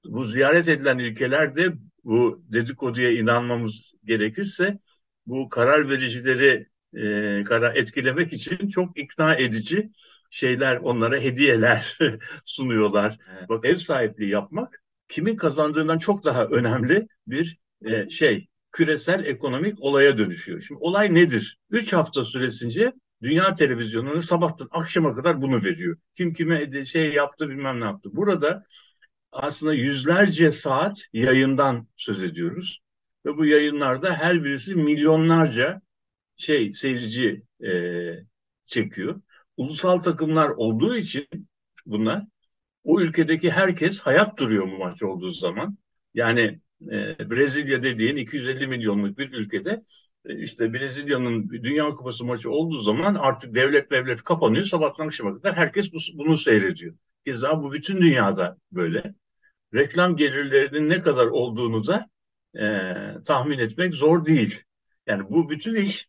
Bu 0.04 0.24
ziyaret 0.24 0.68
edilen 0.68 0.98
ülkelerde 0.98 1.72
bu 2.04 2.44
dedikoduya 2.52 3.10
inanmamız 3.12 3.94
gerekirse 4.04 4.78
bu 5.26 5.48
karar 5.48 5.88
vericileri 5.88 6.68
e, 6.94 7.42
karar 7.44 7.74
etkilemek 7.76 8.32
için 8.32 8.68
çok 8.68 8.98
ikna 8.98 9.34
edici 9.34 9.90
şeyler 10.32 10.76
onlara 10.76 11.20
hediyeler 11.20 11.98
sunuyorlar. 12.44 13.18
Bak 13.48 13.64
ev 13.64 13.76
sahipliği 13.76 14.30
yapmak 14.30 14.82
kimin 15.08 15.36
kazandığından 15.36 15.98
çok 15.98 16.24
daha 16.24 16.44
önemli 16.44 17.08
bir 17.26 17.58
e, 17.84 18.10
şey 18.10 18.48
küresel 18.72 19.24
ekonomik 19.24 19.82
olaya 19.82 20.18
dönüşüyor. 20.18 20.60
Şimdi 20.60 20.78
olay 20.82 21.14
nedir? 21.14 21.58
Üç 21.70 21.92
hafta 21.92 22.24
süresince 22.24 22.92
dünya 23.22 23.54
televizyonları 23.54 24.22
sabahtan 24.22 24.68
akşama 24.70 25.14
kadar 25.14 25.42
bunu 25.42 25.64
veriyor. 25.64 25.96
Kim 26.14 26.34
kime 26.34 26.84
şey 26.84 27.12
yaptı 27.12 27.48
bilmem 27.48 27.80
ne 27.80 27.84
yaptı. 27.84 28.10
Burada 28.12 28.62
aslında 29.32 29.74
yüzlerce 29.74 30.50
saat 30.50 31.08
yayından 31.12 31.88
söz 31.96 32.22
ediyoruz. 32.22 32.80
Ve 33.26 33.36
bu 33.36 33.46
yayınlarda 33.46 34.14
her 34.14 34.44
birisi 34.44 34.74
milyonlarca 34.74 35.82
şey 36.36 36.72
seyirci 36.72 37.42
e, 37.64 37.72
çekiyor. 38.64 39.20
Ulusal 39.56 39.98
takımlar 39.98 40.48
olduğu 40.48 40.96
için 40.96 41.26
bunlar 41.86 42.24
o 42.84 43.00
ülkedeki 43.00 43.50
herkes 43.50 44.00
hayat 44.00 44.38
duruyor 44.38 44.72
bu 44.72 44.78
maç 44.78 45.02
olduğu 45.02 45.30
zaman. 45.30 45.78
Yani 46.14 46.60
e, 46.92 47.30
Brezilya 47.30 47.82
dediğin 47.82 48.16
250 48.16 48.66
milyonluk 48.66 49.18
bir 49.18 49.32
ülkede 49.32 49.82
e, 50.24 50.42
işte 50.42 50.72
Brezilya'nın 50.72 51.48
Dünya 51.48 51.88
Kupası 51.88 52.24
maçı 52.24 52.50
olduğu 52.50 52.78
zaman 52.78 53.14
artık 53.14 53.54
devlet 53.54 53.90
devlet 53.90 54.22
kapanıyor. 54.22 54.64
Sabahtan 54.64 55.06
akşama 55.06 55.34
kadar 55.34 55.56
herkes 55.56 55.92
bu, 55.92 55.98
bunu 56.14 56.36
seyrediyor. 56.36 56.94
Keza 57.24 57.62
bu 57.62 57.72
bütün 57.72 58.00
dünyada 58.00 58.58
böyle. 58.72 59.14
Reklam 59.74 60.16
gelirlerinin 60.16 60.88
ne 60.88 60.98
kadar 60.98 61.26
olduğunu 61.26 61.86
da 61.86 62.10
e, 62.54 62.64
tahmin 63.24 63.58
etmek 63.58 63.94
zor 63.94 64.24
değil. 64.24 64.62
Yani 65.06 65.30
bu 65.30 65.50
bütün 65.50 65.74
iş 65.74 66.08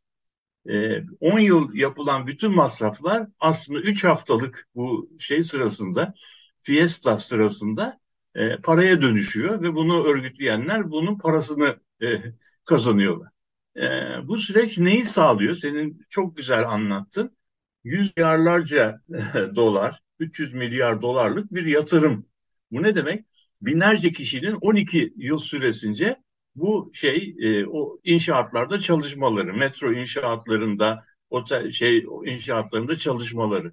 10 0.66 1.38
e, 1.38 1.44
yıl 1.44 1.74
yapılan 1.74 2.28
bütün 2.28 2.52
masraflar 2.56 3.28
aslında 3.40 3.80
3 3.80 4.04
haftalık 4.04 4.68
bu 4.76 5.10
şey 5.20 5.44
sırasında 5.44 6.14
fiesta 6.60 7.18
sırasında 7.18 8.00
e, 8.36 8.58
paraya 8.58 9.02
dönüşüyor 9.02 9.62
ve 9.62 9.74
bunu 9.74 10.04
örgütleyenler 10.04 10.92
bunun 10.92 11.18
parasını 11.18 11.80
e, 12.02 12.08
kazanıyorlar. 12.66 13.30
E, 13.78 13.82
bu 14.28 14.38
süreç 14.38 14.80
neyi 14.80 15.04
sağlıyor? 15.04 15.56
Senin 15.56 16.02
çok 16.10 16.38
güzel 16.38 16.70
anlattın. 16.70 17.38
Yüz 17.84 18.18
milyarlarca 18.18 19.02
e, 19.10 19.56
dolar, 19.56 20.02
300 20.20 20.54
milyar 20.54 21.02
dolarlık 21.02 21.54
bir 21.54 21.66
yatırım. 21.66 22.26
Bu 22.72 22.84
ne 22.84 22.96
demek? 22.96 23.26
Binlerce 23.62 24.12
kişinin 24.12 24.54
12 24.62 25.14
yıl 25.18 25.38
süresince 25.38 26.24
bu 26.56 26.92
şey 26.94 27.36
e, 27.40 27.66
o 27.68 28.00
inşaatlarda 28.04 28.78
çalışmaları, 28.80 29.54
metro 29.54 29.94
inşaatlarında, 29.94 31.06
otel 31.30 31.72
şey 31.72 32.06
inşaatlarında 32.26 32.96
çalışmaları. 32.98 33.72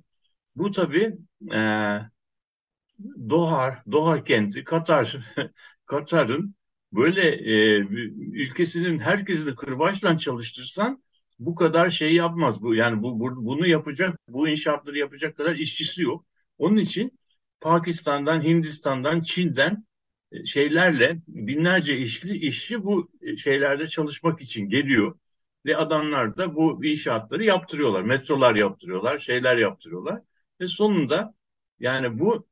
Bu 0.56 0.70
tabii 0.70 1.18
e, 1.54 1.58
Doha, 3.30 3.82
Doha 3.92 4.24
kenti, 4.24 4.64
Katar, 4.64 5.16
Katar'ın 5.86 6.54
böyle 6.92 7.22
e, 7.30 7.78
ülkesinin 8.32 8.98
herkesini 8.98 9.54
kırbaçla 9.54 10.18
çalıştırsan 10.18 11.02
bu 11.38 11.54
kadar 11.54 11.90
şey 11.90 12.14
yapmaz. 12.14 12.62
Bu 12.62 12.74
yani 12.74 13.02
bu, 13.02 13.20
bu 13.20 13.46
bunu 13.46 13.66
yapacak, 13.66 14.18
bu 14.28 14.48
inşaatları 14.48 14.98
yapacak 14.98 15.36
kadar 15.36 15.54
işçisi 15.56 16.02
yok. 16.02 16.24
Onun 16.58 16.76
için 16.76 17.18
Pakistan'dan, 17.60 18.42
Hindistan'dan, 18.44 19.20
Çin'den 19.20 19.84
şeylerle 20.44 21.20
binlerce 21.28 21.96
işçi, 21.98 22.34
işçi 22.34 22.84
bu 22.84 23.10
şeylerde 23.36 23.86
çalışmak 23.86 24.40
için 24.40 24.68
geliyor. 24.68 25.18
Ve 25.66 25.76
adamlar 25.76 26.36
da 26.36 26.54
bu 26.54 26.84
inşaatları 26.84 27.44
yaptırıyorlar. 27.44 28.02
Metrolar 28.02 28.54
yaptırıyorlar, 28.54 29.18
şeyler 29.18 29.56
yaptırıyorlar. 29.56 30.20
Ve 30.60 30.66
sonunda 30.66 31.34
yani 31.80 32.18
bu 32.18 32.48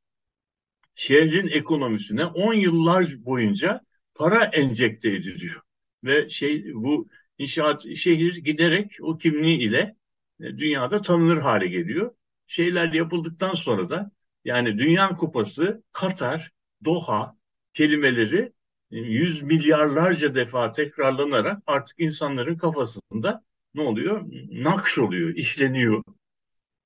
şehrin 0.95 1.47
ekonomisine 1.47 2.25
10 2.25 2.53
yıllar 2.53 3.05
boyunca 3.25 3.81
para 4.13 4.45
enjekte 4.45 5.09
ediliyor. 5.09 5.61
Ve 6.03 6.29
şey 6.29 6.73
bu 6.73 7.07
inşaat 7.37 7.95
şehir 7.95 8.35
giderek 8.35 8.91
o 9.01 9.17
kimliği 9.17 9.57
ile 9.57 9.95
e, 10.39 10.57
dünyada 10.57 11.01
tanınır 11.01 11.37
hale 11.37 11.67
geliyor. 11.67 12.15
Şeyler 12.47 12.93
yapıldıktan 12.93 13.53
sonra 13.53 13.89
da 13.89 14.11
yani 14.45 14.77
Dünya 14.77 15.09
Kupası, 15.09 15.83
Katar, 15.91 16.51
Doha 16.85 17.38
kelimeleri 17.73 18.53
e, 18.91 18.97
yüz 18.99 19.41
milyarlarca 19.43 20.35
defa 20.35 20.71
tekrarlanarak 20.71 21.63
artık 21.67 21.99
insanların 21.99 22.57
kafasında 22.57 23.43
ne 23.73 23.81
oluyor? 23.81 24.23
Nakş 24.51 24.97
oluyor, 24.99 25.35
işleniyor. 25.35 26.03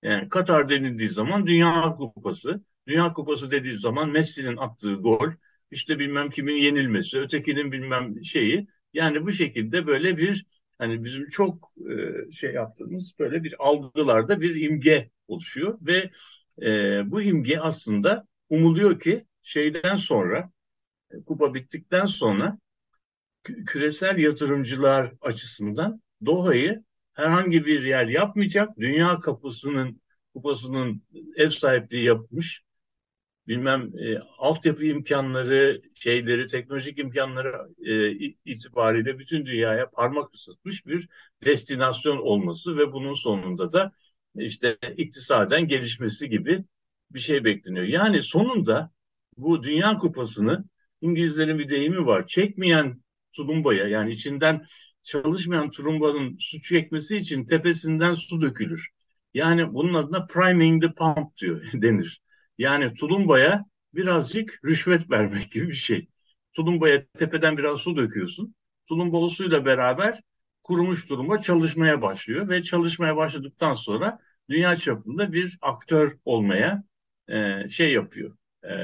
Yani 0.03 0.29
Katar 0.29 0.69
denildiği 0.69 1.09
zaman 1.09 1.47
Dünya 1.47 1.95
Kupası, 1.97 2.63
Dünya 2.87 3.13
Kupası 3.13 3.51
dediği 3.51 3.73
zaman 3.77 4.09
Messi'nin 4.09 4.57
attığı 4.57 4.93
gol, 4.93 5.31
işte 5.71 5.99
bilmem 5.99 6.29
kimin 6.29 6.55
yenilmesi, 6.55 7.19
ötekinin 7.19 7.71
bilmem 7.71 8.25
şeyi. 8.25 8.67
Yani 8.93 9.25
bu 9.25 9.31
şekilde 9.31 9.87
böyle 9.87 10.17
bir 10.17 10.45
hani 10.77 11.03
bizim 11.03 11.27
çok 11.27 11.69
e, 11.77 12.31
şey 12.31 12.53
yaptığımız 12.53 13.13
böyle 13.19 13.43
bir 13.43 13.55
algılarda 13.59 14.41
bir 14.41 14.55
imge 14.61 15.09
oluşuyor 15.27 15.77
ve 15.81 16.11
e, 16.61 17.01
bu 17.11 17.21
imge 17.21 17.57
aslında 17.59 18.27
umuluyor 18.49 18.99
ki 18.99 19.25
şeyden 19.43 19.95
sonra 19.95 20.51
kupa 21.25 21.53
bittikten 21.53 22.05
sonra 22.05 22.57
küresel 23.65 24.17
yatırımcılar 24.17 25.13
açısından 25.21 26.01
Doha'yı 26.25 26.83
herhangi 27.13 27.65
bir 27.65 27.83
yer 27.83 28.07
yapmayacak. 28.07 28.69
Dünya 28.79 29.19
kapısının 29.19 30.01
kupasının 30.33 31.03
ev 31.37 31.49
sahipliği 31.49 32.03
yapmış. 32.03 32.63
Bilmem 33.47 33.91
e, 33.97 34.19
altyapı 34.37 34.85
imkanları, 34.85 35.81
şeyleri, 35.95 36.45
teknolojik 36.45 36.99
imkanları 36.99 37.69
e, 37.85 38.11
itibariyle 38.45 39.19
bütün 39.19 39.45
dünyaya 39.45 39.89
parmak 39.89 40.33
ısıtmış 40.33 40.85
bir 40.85 41.09
destinasyon 41.45 42.17
olması 42.17 42.77
ve 42.77 42.93
bunun 42.93 43.13
sonunda 43.13 43.71
da 43.71 43.91
işte 44.35 44.77
iktisaden 44.97 45.67
gelişmesi 45.67 46.29
gibi 46.29 46.65
bir 47.11 47.19
şey 47.19 47.43
bekleniyor. 47.43 47.85
Yani 47.85 48.21
sonunda 48.21 48.91
bu 49.37 49.63
Dünya 49.63 49.97
Kupası'nı 49.97 50.65
İngilizlerin 51.03 51.59
bir 51.59 51.69
deyimi 51.69 52.05
var. 52.05 52.27
Çekmeyen 52.27 53.03
tulumbaya 53.35 53.87
yani 53.87 54.11
içinden 54.11 54.65
çalışmayan 55.03 55.69
tulumbanın 55.69 56.37
su 56.39 56.61
çekmesi 56.61 57.17
için 57.17 57.45
tepesinden 57.45 58.13
su 58.13 58.41
dökülür. 58.41 58.89
Yani 59.33 59.73
bunun 59.73 59.93
adına 59.93 60.25
priming 60.25 60.81
the 60.83 60.93
pump 60.93 61.37
diyor 61.37 61.61
denir. 61.73 62.21
Yani 62.57 62.93
tulumbaya 62.93 63.65
birazcık 63.93 64.59
rüşvet 64.65 65.11
vermek 65.11 65.51
gibi 65.51 65.67
bir 65.67 65.73
şey. 65.73 66.07
Tulumbaya 66.55 67.05
tepeden 67.07 67.57
biraz 67.57 67.79
su 67.79 67.95
döküyorsun. 67.95 68.55
Tulumba 68.89 69.17
o 69.17 69.29
suyla 69.29 69.65
beraber 69.65 70.21
kurumuş 70.63 71.09
durumda 71.09 71.41
çalışmaya 71.41 72.01
başlıyor 72.01 72.49
ve 72.49 72.63
çalışmaya 72.63 73.15
başladıktan 73.15 73.73
sonra 73.73 74.19
dünya 74.49 74.75
çapında 74.75 75.33
bir 75.33 75.57
aktör 75.61 76.17
olmaya 76.25 76.83
e, 77.27 77.69
şey 77.69 77.93
yapıyor. 77.93 78.37
E, 78.63 78.75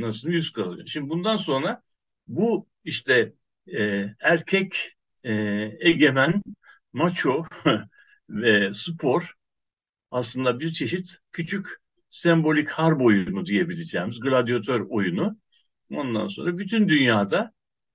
nasıl 0.00 0.28
yüz 0.28 0.52
kalıyor. 0.52 0.86
Şimdi 0.86 1.10
bundan 1.10 1.36
sonra 1.36 1.82
bu 2.26 2.68
işte 2.84 3.32
e, 3.66 4.06
erkek 4.20 4.96
e, 5.24 5.32
egemen 5.80 6.42
maço 6.92 7.44
ve 8.30 8.72
spor 8.72 9.34
aslında 10.10 10.60
bir 10.60 10.72
çeşit 10.72 11.18
küçük 11.32 11.68
sembolik 12.10 12.70
harp 12.70 13.02
oyunu 13.02 13.46
diyebileceğimiz 13.46 14.20
gladyatör 14.20 14.80
oyunu. 14.88 15.38
Ondan 15.90 16.28
sonra 16.28 16.58
bütün 16.58 16.88
dünyada 16.88 17.52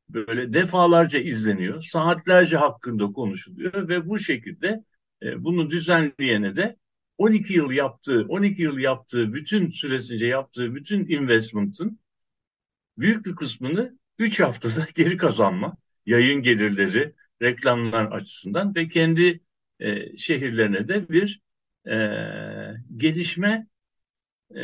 böyle 0.10 0.54
defalarca 0.54 1.20
izleniyor, 1.20 1.82
saatlerce 1.84 2.58
hakkında 2.58 3.06
konuşuluyor 3.06 3.90
ve 3.90 4.08
bu 4.08 4.20
şekilde 4.20 4.84
e, 5.24 5.44
bunu 5.44 5.70
düzenleyene 5.70 6.56
de 6.56 6.78
12 7.20 7.54
yıl 7.54 7.72
yaptığı, 7.72 8.26
12 8.30 8.62
yıl 8.62 8.78
yaptığı 8.78 9.34
bütün 9.34 9.70
süresince 9.70 10.28
yaptığı 10.28 10.76
bütün 10.76 11.08
investment'ın 11.08 12.00
büyük 12.98 13.26
bir 13.26 13.36
kısmını 13.36 14.00
3 14.20 14.40
haftada 14.40 14.88
geri 14.96 15.18
kazanma, 15.18 15.78
yayın 16.06 16.42
gelirleri, 16.42 17.14
reklamlar 17.42 18.06
açısından 18.06 18.76
ve 18.76 18.88
kendi 18.88 19.42
e, 19.80 20.18
şehirlerine 20.18 20.88
de 20.88 21.10
bir 21.10 21.42
e, 21.86 21.96
gelişme 22.98 23.68
e, 24.56 24.62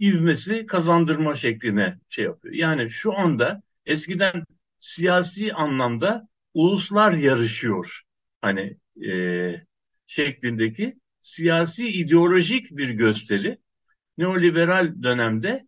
ivmesi 0.00 0.66
kazandırma 0.66 1.36
şekline 1.36 1.98
şey 2.08 2.24
yapıyor. 2.24 2.54
Yani 2.54 2.90
şu 2.90 3.18
anda 3.18 3.62
eskiden 3.86 4.44
siyasi 4.78 5.54
anlamda 5.54 6.28
uluslar 6.54 7.12
yarışıyor 7.12 8.02
hani 8.40 8.76
e, 9.10 9.12
şeklindeki 10.06 10.99
siyasi 11.20 11.88
ideolojik 11.88 12.70
bir 12.70 12.90
gösteri. 12.90 13.58
Neoliberal 14.18 15.02
dönemde 15.02 15.66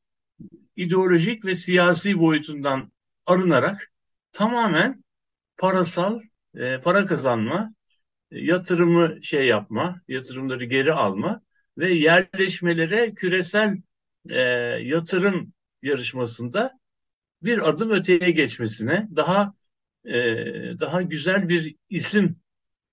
ideolojik 0.77 1.45
ve 1.45 1.55
siyasi 1.55 2.19
boyutundan 2.19 2.93
arınarak 3.27 3.93
tamamen 4.33 5.05
parasal 5.57 6.21
e, 6.55 6.81
para 6.81 7.07
kazanma, 7.07 7.75
e, 8.31 8.45
yatırımı 8.45 9.25
şey 9.25 9.47
yapma, 9.47 10.01
yatırımları 10.09 10.65
geri 10.65 10.93
alma 10.93 11.43
ve 11.79 11.93
yerleşmelere 11.95 13.15
küresel 13.15 13.77
e, 14.31 14.41
yatırım 14.83 15.53
yarışmasında 15.83 16.79
bir 17.43 17.69
adım 17.69 17.91
öteye 17.91 18.31
geçmesine 18.31 19.09
daha 19.17 19.55
e, 20.05 20.15
daha 20.81 21.03
güzel 21.03 21.49
bir 21.49 21.75
isim 21.88 22.41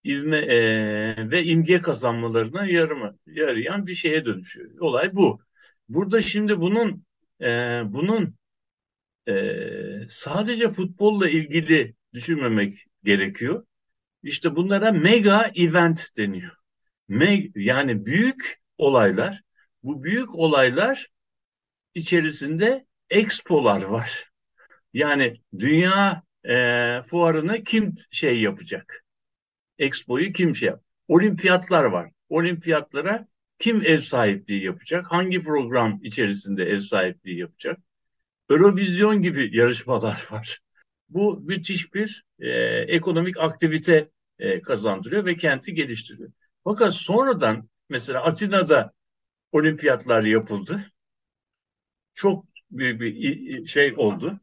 ivme 0.05 0.37
e, 0.37 1.31
ve 1.31 1.43
imge 1.43 1.81
kazanmalarına 1.81 2.65
yarımı, 2.67 3.17
yarayan 3.25 3.87
bir 3.87 3.93
şeye 3.93 4.25
dönüşüyor. 4.25 4.79
Olay 4.79 5.15
bu. 5.15 5.41
Burada 5.89 6.21
şimdi 6.21 6.59
bunun 6.59 7.05
e, 7.41 7.47
bunun 7.85 8.35
e, 9.27 9.33
sadece 10.09 10.69
futbolla 10.69 11.29
ilgili 11.29 11.95
düşünmemek 12.13 12.85
gerekiyor. 13.03 13.65
İşte 14.23 14.55
bunlara 14.55 14.91
mega 14.91 15.51
event 15.55 16.09
deniyor. 16.17 16.55
Meg, 17.07 17.51
yani 17.55 18.05
büyük 18.05 18.59
olaylar. 18.77 19.41
Bu 19.83 20.03
büyük 20.03 20.35
olaylar 20.35 21.07
içerisinde 21.93 22.85
expolar 23.09 23.81
var. 23.81 24.31
Yani 24.93 25.33
dünya 25.59 26.23
e, 26.43 26.55
fuarını 27.01 27.63
kim 27.63 27.95
şey 28.11 28.41
yapacak? 28.41 29.05
Expo'yu 29.79 30.33
kim 30.33 30.55
şey 30.55 30.69
yap? 30.69 30.83
Olimpiyatlar 31.07 31.83
var. 31.83 32.11
Olimpiyatlara 32.29 33.27
kim 33.59 33.81
ev 33.85 33.99
sahipliği 33.99 34.63
yapacak? 34.63 35.05
Hangi 35.11 35.41
program 35.41 35.99
içerisinde 36.03 36.63
ev 36.63 36.81
sahipliği 36.81 37.39
yapacak? 37.39 37.79
Eurovizyon 38.49 39.21
gibi 39.21 39.57
yarışmalar 39.57 40.27
var. 40.31 40.59
Bu 41.09 41.41
müthiş 41.41 41.93
bir 41.93 42.25
e, 42.39 42.49
ekonomik 42.87 43.37
aktivite 43.37 44.09
e, 44.39 44.61
kazandırıyor 44.61 45.25
ve 45.25 45.35
kenti 45.35 45.73
geliştiriyor. 45.73 46.31
Fakat 46.63 46.93
sonradan 46.93 47.69
mesela 47.89 48.23
Atina'da 48.23 48.93
olimpiyatlar 49.51 50.23
yapıldı. 50.23 50.91
Çok 52.13 52.45
büyük 52.71 53.01
bir 53.01 53.65
şey 53.65 53.93
oldu. 53.97 54.39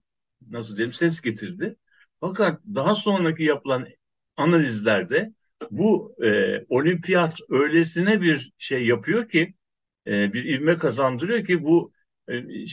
Nasıl 0.51 0.77
diyeyim 0.77 0.93
ses 0.93 1.21
getirdi. 1.21 1.77
Fakat 2.21 2.61
daha 2.75 2.95
sonraki 2.95 3.43
yapılan 3.43 3.89
analizlerde 4.37 5.33
bu 5.71 6.15
e, 6.25 6.61
olimpiyat 6.69 7.41
öylesine 7.51 8.21
bir 8.21 8.53
şey 8.59 8.87
yapıyor 8.87 9.29
ki 9.29 9.55
e, 10.07 10.33
bir 10.33 10.45
ivme 10.45 10.75
kazandırıyor 10.75 11.45
ki 11.45 11.65
bu 11.65 11.93
e, 12.29 12.67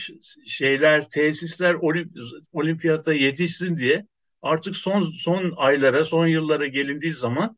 şeyler 0.48 1.10
tesisler 1.10 1.74
olimp 1.74 2.12
olimpiyata 2.54 3.14
yetişsin 3.14 3.78
diye 3.78 4.08
artık 4.42 4.76
son 4.76 5.02
son 5.02 5.54
aylara 5.58 6.04
son 6.04 6.28
yıllara 6.28 6.68
gelindiği 6.68 7.12
zaman 7.14 7.58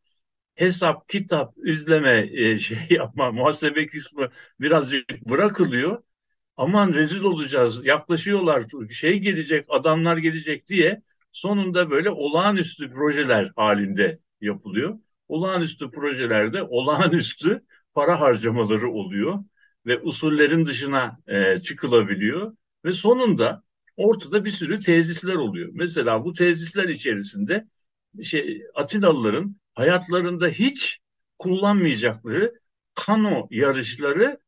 hesap 0.56 1.10
kitap 1.10 1.54
izleme 1.66 2.28
e, 2.34 2.58
şey 2.60 2.80
yapma 2.90 3.32
muhasebe 3.32 3.88
kısmı 3.88 4.30
birazcık 4.60 5.22
bırakılıyor. 5.30 6.04
Aman 6.58 6.94
rezil 6.94 7.24
olacağız 7.24 7.86
yaklaşıyorlar 7.86 8.64
şey 8.92 9.20
gelecek 9.20 9.66
adamlar 9.70 10.18
gelecek 10.18 10.68
diye 10.68 11.02
sonunda 11.36 11.92
böyle 11.92 12.10
olağanüstü 12.10 12.92
projeler 12.92 13.52
halinde 13.56 14.20
yapılıyor. 14.42 15.00
olağanüstü 15.28 15.92
projelerde 15.92 16.64
olağanüstü 16.64 17.66
para 17.94 18.22
harcamaları 18.22 18.92
oluyor 18.92 19.44
ve 19.86 20.00
usullerin 20.00 20.66
dışına 20.66 21.18
e, 21.28 21.62
çıkılabiliyor 21.62 22.56
ve 22.86 22.94
sonunda 22.94 23.64
ortada 23.98 24.46
bir 24.46 24.50
sürü 24.50 24.80
tesisler 24.80 25.34
oluyor. 25.36 25.70
Mesela 25.74 26.26
bu 26.26 26.34
tesisler 26.34 26.90
içerisinde 26.90 27.68
şey 28.24 28.62
Atinalıların 28.76 29.56
hayatlarında 29.74 30.48
hiç 30.48 31.00
kullanmayacakları 31.38 32.54
kano 32.94 33.48
yarışları 33.52 34.40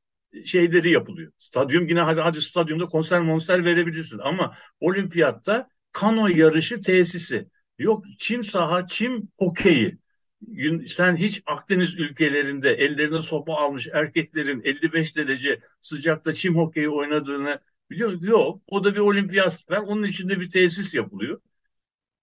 şeyleri 0.46 0.92
yapılıyor. 0.92 1.32
Stadyum 1.38 1.88
yine 1.88 2.02
hadi, 2.02 2.22
hadi 2.22 2.42
stadyumda 2.42 2.86
konser 2.86 3.22
monser 3.22 3.66
verebilirsin 3.66 4.20
ama 4.20 4.58
olimpiyatta 4.80 5.70
kano 5.98 6.28
yarışı 6.28 6.82
tesisi. 6.82 7.50
Yok 7.80 8.06
çim 8.20 8.44
saha, 8.44 8.88
çim 8.88 9.30
hokeyi. 9.38 9.98
Sen 10.88 11.16
hiç 11.16 11.42
Akdeniz 11.46 12.00
ülkelerinde 12.00 12.70
ellerine 12.70 13.22
sopa 13.22 13.54
almış 13.54 13.88
erkeklerin 13.94 14.62
55 14.64 15.18
derece 15.18 15.60
sıcakta 15.82 16.34
çim 16.34 16.56
hokeyi 16.56 16.90
oynadığını 16.90 17.60
biliyor 17.90 18.12
musun? 18.12 18.26
Yok. 18.26 18.62
O 18.68 18.84
da 18.84 18.96
bir 18.96 19.00
olimpiyat 19.00 19.70
var. 19.70 19.78
Onun 19.78 20.04
içinde 20.04 20.40
bir 20.40 20.50
tesis 20.50 20.96
yapılıyor. 20.96 21.42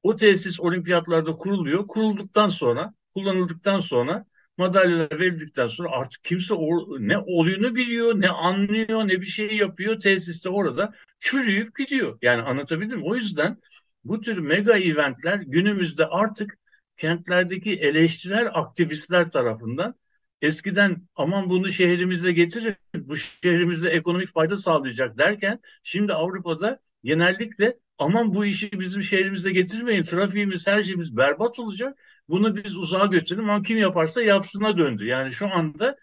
O 0.03 0.17
tesis 0.17 0.61
olimpiyatlarda 0.61 1.31
kuruluyor. 1.33 1.87
Kurulduktan 1.87 2.49
sonra, 2.49 2.95
kullanıldıktan 3.15 3.79
sonra 3.79 4.27
madalyalar 4.57 5.19
verildikten 5.21 5.67
sonra 5.67 5.89
artık 5.91 6.25
kimse 6.25 6.55
o, 6.55 6.87
ne 7.01 7.19
oyunu 7.19 7.75
biliyor, 7.75 8.21
ne 8.21 8.29
anlıyor, 8.29 9.09
ne 9.09 9.21
bir 9.21 9.27
şey 9.27 9.57
yapıyor. 9.57 10.01
Tesiste 10.01 10.49
orada 10.49 10.95
çürüyüp 11.21 11.77
gidiyor. 11.77 12.19
Yani 12.23 12.43
anlatabildim 12.43 12.99
mi? 12.99 13.05
O 13.07 13.15
yüzden 13.15 13.59
bu 14.05 14.21
tür 14.21 14.39
mega 14.39 14.79
eventler 14.79 15.39
günümüzde 15.47 16.07
artık 16.07 16.59
kentlerdeki 16.97 17.75
eleştirel 17.75 18.51
aktivistler 18.53 19.31
tarafından 19.31 19.95
eskiden 20.43 21.09
aman 21.17 21.51
bunu 21.51 21.69
şehrimize 21.69 22.33
getirin, 22.33 22.77
bu 22.95 23.17
şehrimize 23.17 23.89
ekonomik 23.89 24.29
fayda 24.29 24.57
sağlayacak 24.57 25.19
derken 25.19 25.61
şimdi 25.83 26.13
Avrupa'da 26.13 26.81
genellikle 27.05 27.79
aman 27.99 28.35
bu 28.35 28.45
işi 28.45 28.81
bizim 28.81 29.03
şehrimize 29.03 29.53
getirmeyin, 29.53 30.03
trafiğimiz, 30.03 30.67
her 30.67 30.83
şeyimiz 30.83 31.17
berbat 31.17 31.59
olacak. 31.61 31.99
Bunu 32.29 32.57
biz 32.57 32.77
uzağa 32.77 33.07
götürelim 33.07 33.51
ama 33.51 33.63
kim 33.63 33.79
yaparsa 33.79 34.23
yapsına 34.23 34.77
döndü. 34.77 35.07
Yani 35.07 35.31
şu 35.31 35.47
anda 35.55 35.97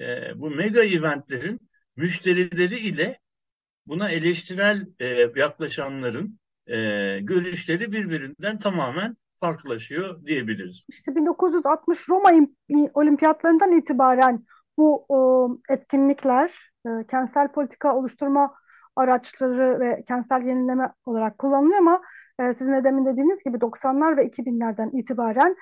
e, 0.00 0.04
bu 0.36 0.50
mega 0.50 0.82
eventlerin 0.82 1.60
müşterileri 1.96 2.76
ile 2.76 3.18
buna 3.86 4.10
eleştirel 4.10 4.86
e, 5.00 5.06
yaklaşanların 5.36 6.38
e, 6.66 6.76
görüşleri 7.20 7.92
birbirinden 7.92 8.58
tamamen 8.58 9.16
farklılaşıyor 9.40 10.26
diyebiliriz. 10.26 10.86
İşte 10.88 11.16
1960 11.16 12.08
Roma 12.08 12.30
olimpiyatlarından 12.94 13.78
itibaren 13.78 14.46
bu 14.78 15.06
e, 15.68 15.74
etkinlikler 15.74 16.72
e, 16.86 17.06
kentsel 17.10 17.52
politika 17.52 17.96
oluşturma 17.96 18.54
araçları 18.96 19.80
ve 19.80 20.04
kentsel 20.08 20.42
yenileme 20.42 20.92
olarak 21.06 21.38
kullanılıyor 21.38 21.78
ama 21.78 22.02
e, 22.40 22.52
sizin 22.52 22.72
de 22.72 22.84
demin 22.84 23.06
dediğiniz 23.06 23.44
gibi 23.44 23.60
90'lar 23.60 24.16
ve 24.16 24.26
2000'lerden 24.26 24.90
itibaren 24.98 25.56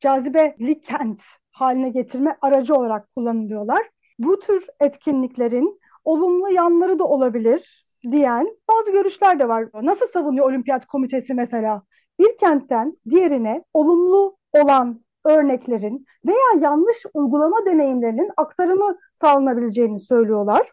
cazibeli 0.00 0.80
kent 0.80 1.20
haline 1.50 1.88
getirme 1.88 2.36
aracı 2.40 2.74
olarak 2.74 3.14
kullanılıyorlar. 3.16 3.90
Bu 4.18 4.40
tür 4.40 4.66
etkinliklerin 4.80 5.80
olumlu 6.04 6.50
yanları 6.52 6.98
da 6.98 7.04
olabilir 7.04 7.86
diyen 8.02 8.48
bazı 8.68 8.92
görüşler 8.92 9.38
de 9.38 9.48
var. 9.48 9.68
Nasıl 9.82 10.06
savunuyor 10.08 10.50
Olimpiyat 10.50 10.86
Komitesi 10.86 11.34
mesela? 11.34 11.82
Bir 12.18 12.36
kentten 12.38 12.96
diğerine 13.10 13.64
olumlu 13.74 14.36
olan 14.52 15.04
örneklerin 15.24 16.06
veya 16.26 16.60
yanlış 16.60 16.96
uygulama 17.14 17.66
deneyimlerinin 17.66 18.30
aktarımı 18.36 18.98
sağlanabileceğini 19.20 19.98
söylüyorlar. 19.98 20.72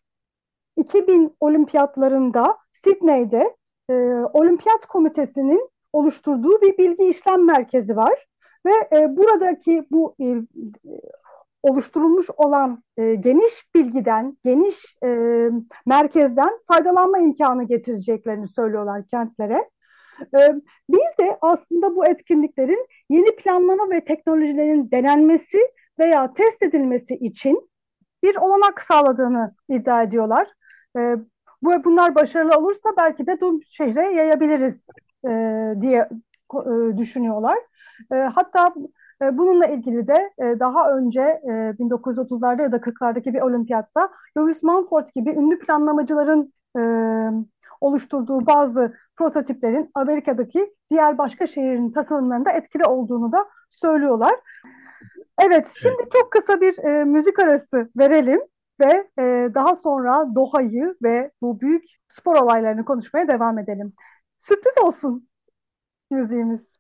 2000 0.78 1.36
olimpiyatlarında 1.40 2.58
Sydney'de 2.84 3.56
e, 3.94 4.26
Olimpiyat 4.34 4.86
Komitesi'nin 4.86 5.70
oluşturduğu 5.94 6.62
bir 6.62 6.78
bilgi 6.78 7.04
işlem 7.06 7.46
merkezi 7.46 7.96
var. 7.96 8.28
Ve 8.66 8.98
e, 8.98 9.18
buradaki 9.18 9.86
bu 9.92 10.16
e, 10.22 10.38
oluşturulmuş 11.64 12.28
olan 12.38 12.84
e, 12.98 13.16
geniş 13.16 13.76
bilgiden, 13.76 14.38
geniş 14.44 14.98
e, 15.04 15.50
merkezden 15.86 16.60
faydalanma 16.68 17.20
imkanı 17.20 17.64
getireceklerini 17.64 18.48
söylüyorlar 18.48 19.08
kentlere. 19.08 19.70
E, 20.22 20.40
bir 20.90 21.26
de 21.26 21.38
aslında 21.42 21.96
bu 21.96 22.06
etkinliklerin 22.06 22.88
yeni 23.10 23.36
planlama 23.36 23.90
ve 23.90 24.06
teknolojilerin 24.06 24.92
denenmesi 24.92 25.58
veya 26.00 26.34
test 26.34 26.64
edilmesi 26.64 27.16
için 27.16 27.70
bir 28.24 28.36
olanak 28.36 28.82
sağladığını 28.82 29.56
iddia 29.70 30.04
ediyorlar. 30.04 30.48
E, 30.98 31.16
bu 31.64 31.84
bunlar 31.84 32.16
başarılı 32.16 32.58
olursa 32.58 32.90
belki 32.98 33.28
de 33.28 33.38
tüm 33.38 33.64
şehre 33.64 34.14
yayabiliriz 34.16 34.88
e, 35.26 35.30
diye 35.82 36.10
e, 36.54 36.98
düşünüyorlar. 36.98 37.58
E, 38.12 38.16
hatta 38.16 38.74
e, 39.22 39.38
bununla 39.38 39.66
ilgili 39.66 40.08
de 40.08 40.32
e, 40.38 40.60
daha 40.60 40.98
önce 40.98 41.22
e, 41.22 41.50
1930'larda 41.80 42.62
ya 42.62 42.72
da 42.72 42.78
40'lardaki 42.78 43.34
bir 43.34 43.42
olimpiyatta 43.42 44.10
Louis 44.38 44.64
Mumford 44.64 45.08
gibi 45.16 45.30
ünlü 45.30 45.60
planlamacıların 45.60 46.54
e, 46.78 46.82
oluşturduğu 47.82 48.46
bazı 48.46 48.94
prototiplerin 49.16 49.92
Amerika'daki 49.94 50.74
diğer 50.92 51.18
başka 51.18 51.48
şehrin 51.48 51.92
tasarımlarında 51.92 52.52
etkili 52.52 52.86
olduğunu 52.86 53.32
da 53.32 53.46
söylüyorlar. 53.70 54.34
Evet, 55.42 55.72
şimdi 55.82 56.04
çok 56.14 56.32
kısa 56.32 56.62
bir 56.62 56.78
e, 56.78 57.04
müzik 57.04 57.40
arası 57.40 57.90
verelim 57.98 58.42
ve 58.80 59.10
e, 59.20 59.52
daha 59.56 59.76
sonra 59.76 60.36
Doha'yı 60.36 60.96
ve 61.04 61.32
bu 61.42 61.62
büyük 61.62 61.84
spor 62.10 62.36
olaylarını 62.36 62.86
konuşmaya 62.86 63.28
devam 63.28 63.60
edelim. 63.60 63.94
Sürpriz 64.40 64.78
olsun 64.78 65.30
müziğimiz. 66.12 66.74